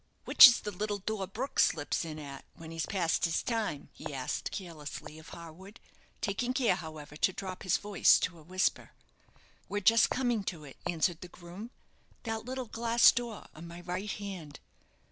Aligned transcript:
"Which 0.25 0.47
is 0.47 0.61
the 0.61 0.71
little 0.71 0.97
door 0.97 1.27
Brook 1.27 1.59
slips 1.59 2.03
in 2.03 2.17
at 2.17 2.43
when 2.55 2.71
he's 2.71 2.87
past 2.87 3.25
his 3.25 3.43
time?" 3.43 3.89
he 3.93 4.11
asked, 4.11 4.49
carelessly, 4.49 5.19
of 5.19 5.29
Harwood, 5.29 5.79
taking 6.21 6.53
care, 6.55 6.73
however, 6.75 7.15
to 7.17 7.31
drop 7.31 7.61
his 7.61 7.77
voice 7.77 8.17
to 8.21 8.39
a 8.39 8.41
whisper. 8.41 8.93
"We're 9.69 9.79
just 9.81 10.09
coming 10.09 10.43
to 10.45 10.63
it," 10.63 10.77
answered 10.87 11.21
the 11.21 11.27
groom; 11.27 11.69
"that 12.23 12.45
little 12.45 12.65
glass 12.65 13.11
door 13.11 13.45
on 13.53 13.67
my 13.67 13.81
right 13.81 14.11
hand. 14.11 14.59